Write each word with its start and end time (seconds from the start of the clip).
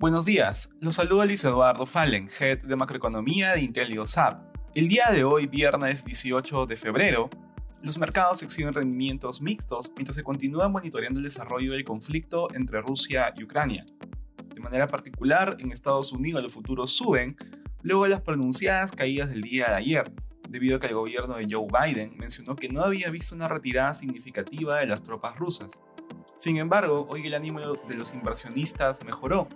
Buenos 0.00 0.26
días, 0.26 0.70
los 0.80 0.94
saluda 0.94 1.26
Luis 1.26 1.42
Eduardo 1.44 1.84
Fallen, 1.84 2.30
Head 2.38 2.60
de 2.60 2.76
Macroeconomía 2.76 3.54
de 3.54 3.62
IntelioSAP. 3.62 4.56
El 4.76 4.86
día 4.86 5.10
de 5.10 5.24
hoy, 5.24 5.48
viernes 5.48 6.04
18 6.04 6.66
de 6.66 6.76
febrero, 6.76 7.28
los 7.82 7.98
mercados 7.98 8.44
exhiben 8.44 8.72
rendimientos 8.72 9.42
mixtos 9.42 9.90
mientras 9.96 10.14
se 10.14 10.22
continúa 10.22 10.68
monitoreando 10.68 11.18
el 11.18 11.24
desarrollo 11.24 11.72
del 11.72 11.84
conflicto 11.84 12.46
entre 12.54 12.80
Rusia 12.80 13.34
y 13.36 13.42
Ucrania. 13.42 13.84
De 14.54 14.60
manera 14.60 14.86
particular, 14.86 15.56
en 15.58 15.72
Estados 15.72 16.12
Unidos 16.12 16.44
los 16.44 16.54
futuros 16.54 16.92
suben 16.92 17.36
luego 17.82 18.04
de 18.04 18.10
las 18.10 18.20
pronunciadas 18.20 18.92
caídas 18.92 19.30
del 19.30 19.40
día 19.40 19.70
de 19.70 19.74
ayer, 19.74 20.12
debido 20.48 20.76
a 20.76 20.80
que 20.80 20.86
el 20.86 20.94
gobierno 20.94 21.34
de 21.34 21.48
Joe 21.50 21.66
Biden 21.66 22.16
mencionó 22.16 22.54
que 22.54 22.68
no 22.68 22.84
había 22.84 23.10
visto 23.10 23.34
una 23.34 23.48
retirada 23.48 23.94
significativa 23.94 24.78
de 24.78 24.86
las 24.86 25.02
tropas 25.02 25.36
rusas. 25.36 25.80
Sin 26.36 26.56
embargo, 26.58 27.08
hoy 27.10 27.26
el 27.26 27.34
ánimo 27.34 27.58
de 27.58 27.94
los 27.96 28.14
inversionistas 28.14 29.04
mejoró, 29.04 29.48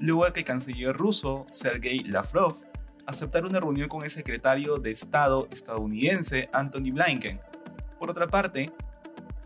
luego 0.00 0.24
de 0.24 0.32
que 0.32 0.40
el 0.40 0.46
canciller 0.46 0.96
ruso, 0.96 1.46
Sergei 1.50 2.00
Lavrov, 2.00 2.56
aceptara 3.06 3.46
una 3.46 3.60
reunión 3.60 3.88
con 3.88 4.02
el 4.02 4.10
secretario 4.10 4.76
de 4.76 4.90
Estado 4.90 5.48
estadounidense, 5.50 6.48
Anthony 6.52 6.92
Blinken. 6.92 7.40
Por 7.98 8.10
otra 8.10 8.26
parte, 8.26 8.70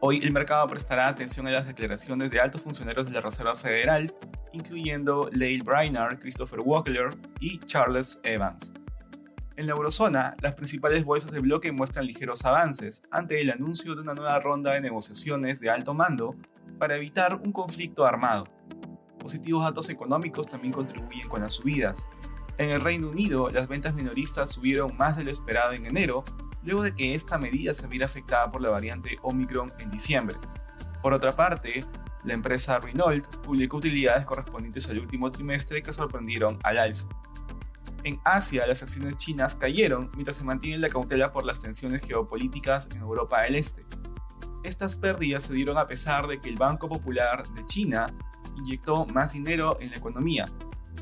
hoy 0.00 0.20
el 0.22 0.32
mercado 0.32 0.66
prestará 0.68 1.08
atención 1.08 1.46
a 1.46 1.50
las 1.50 1.66
declaraciones 1.66 2.30
de 2.30 2.40
altos 2.40 2.62
funcionarios 2.62 3.06
de 3.06 3.12
la 3.12 3.20
Reserva 3.20 3.54
Federal, 3.56 4.12
incluyendo 4.52 5.28
Lael 5.32 5.62
Brainard, 5.62 6.18
Christopher 6.18 6.60
Walker 6.60 7.10
y 7.40 7.58
Charles 7.60 8.20
Evans. 8.22 8.72
En 9.56 9.68
la 9.68 9.74
eurozona, 9.74 10.34
las 10.42 10.54
principales 10.54 11.04
bolsas 11.04 11.30
de 11.30 11.38
bloque 11.38 11.70
muestran 11.70 12.06
ligeros 12.06 12.44
avances 12.44 13.02
ante 13.12 13.40
el 13.40 13.52
anuncio 13.52 13.94
de 13.94 14.00
una 14.00 14.14
nueva 14.14 14.40
ronda 14.40 14.72
de 14.72 14.80
negociaciones 14.80 15.60
de 15.60 15.70
alto 15.70 15.94
mando 15.94 16.34
para 16.78 16.96
evitar 16.96 17.36
un 17.36 17.52
conflicto 17.52 18.04
armado. 18.04 18.44
Positivos 19.24 19.64
datos 19.64 19.88
económicos 19.88 20.46
también 20.46 20.74
contribuyen 20.74 21.30
con 21.30 21.40
las 21.40 21.54
subidas. 21.54 22.06
En 22.58 22.68
el 22.68 22.82
Reino 22.82 23.08
Unido, 23.08 23.48
las 23.48 23.66
ventas 23.68 23.94
minoristas 23.94 24.52
subieron 24.52 24.94
más 24.98 25.16
de 25.16 25.24
lo 25.24 25.30
esperado 25.30 25.72
en 25.72 25.86
enero, 25.86 26.24
luego 26.62 26.82
de 26.82 26.94
que 26.94 27.14
esta 27.14 27.38
medida 27.38 27.72
se 27.72 27.86
viera 27.86 28.04
afectada 28.04 28.52
por 28.52 28.60
la 28.60 28.68
variante 28.68 29.16
Omicron 29.22 29.72
en 29.78 29.90
diciembre. 29.90 30.36
Por 31.00 31.14
otra 31.14 31.32
parte, 31.32 31.86
la 32.22 32.34
empresa 32.34 32.78
Renault 32.78 33.26
publicó 33.36 33.78
utilidades 33.78 34.26
correspondientes 34.26 34.90
al 34.90 34.98
último 34.98 35.30
trimestre 35.30 35.82
que 35.82 35.94
sorprendieron 35.94 36.58
al 36.62 36.76
alza. 36.76 37.08
En 38.02 38.20
Asia, 38.26 38.66
las 38.66 38.82
acciones 38.82 39.16
chinas 39.16 39.56
cayeron 39.56 40.10
mientras 40.12 40.36
se 40.36 40.44
mantiene 40.44 40.76
la 40.76 40.90
cautela 40.90 41.32
por 41.32 41.46
las 41.46 41.62
tensiones 41.62 42.02
geopolíticas 42.02 42.90
en 42.90 42.98
Europa 42.98 43.40
del 43.40 43.54
Este. 43.54 43.86
Estas 44.64 44.94
pérdidas 44.94 45.44
se 45.44 45.54
dieron 45.54 45.78
a 45.78 45.86
pesar 45.86 46.26
de 46.26 46.42
que 46.42 46.50
el 46.50 46.56
Banco 46.56 46.90
Popular 46.90 47.48
de 47.48 47.64
China 47.64 48.06
inyectó 48.56 49.06
más 49.06 49.32
dinero 49.32 49.78
en 49.80 49.90
la 49.90 49.96
economía. 49.96 50.46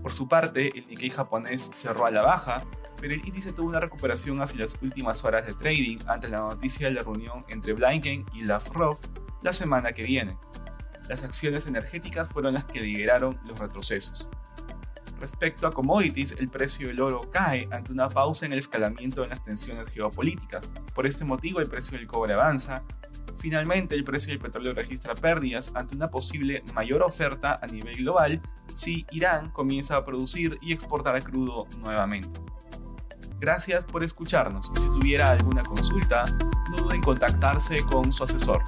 Por 0.00 0.12
su 0.12 0.28
parte, 0.28 0.70
el 0.76 0.86
Nikkei 0.86 1.10
japonés 1.10 1.70
cerró 1.74 2.06
a 2.06 2.10
la 2.10 2.22
baja, 2.22 2.64
pero 3.00 3.14
el 3.14 3.26
índice 3.26 3.52
tuvo 3.52 3.68
una 3.68 3.80
recuperación 3.80 4.40
hacia 4.40 4.60
las 4.60 4.76
últimas 4.82 5.24
horas 5.24 5.46
de 5.46 5.54
trading 5.54 5.98
ante 6.06 6.28
la 6.28 6.38
noticia 6.38 6.88
de 6.88 6.94
la 6.94 7.02
reunión 7.02 7.44
entre 7.48 7.72
Blinken 7.72 8.26
y 8.32 8.42
Lavrov 8.42 8.98
la 9.42 9.52
semana 9.52 9.92
que 9.92 10.02
viene. 10.04 10.36
Las 11.08 11.24
acciones 11.24 11.66
energéticas 11.66 12.28
fueron 12.28 12.54
las 12.54 12.64
que 12.64 12.80
lideraron 12.80 13.38
los 13.44 13.58
retrocesos. 13.58 14.28
Respecto 15.22 15.68
a 15.68 15.72
commodities, 15.72 16.32
el 16.32 16.48
precio 16.48 16.88
del 16.88 17.00
oro 17.00 17.20
cae 17.30 17.68
ante 17.70 17.92
una 17.92 18.08
pausa 18.08 18.44
en 18.46 18.52
el 18.52 18.58
escalamiento 18.58 19.22
de 19.22 19.28
las 19.28 19.44
tensiones 19.44 19.88
geopolíticas. 19.88 20.74
Por 20.94 21.06
este 21.06 21.24
motivo, 21.24 21.60
el 21.60 21.68
precio 21.68 21.96
del 21.96 22.08
cobre 22.08 22.34
avanza. 22.34 22.82
Finalmente, 23.38 23.94
el 23.94 24.04
precio 24.04 24.30
del 24.30 24.40
petróleo 24.40 24.72
registra 24.74 25.14
pérdidas 25.14 25.72
ante 25.74 25.96
una 25.96 26.10
posible 26.10 26.62
mayor 26.74 27.02
oferta 27.02 27.58
a 27.60 27.66
nivel 27.66 27.96
global 27.96 28.40
si 28.74 29.06
Irán 29.10 29.50
comienza 29.50 29.96
a 29.96 30.04
producir 30.04 30.58
y 30.60 30.72
exportar 30.72 31.22
crudo 31.22 31.66
nuevamente. 31.78 32.40
Gracias 33.40 33.84
por 33.84 34.04
escucharnos 34.04 34.70
si 34.76 34.86
tuviera 34.86 35.30
alguna 35.30 35.62
consulta, 35.62 36.24
no 36.70 36.76
duden 36.76 36.96
en 36.96 37.02
contactarse 37.02 37.82
con 37.90 38.12
su 38.12 38.22
asesor. 38.22 38.62